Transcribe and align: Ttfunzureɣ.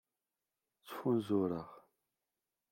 Ttfunzureɣ. 0.79 1.69